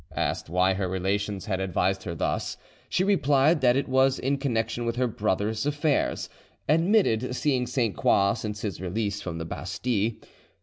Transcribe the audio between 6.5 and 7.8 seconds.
admitted seeing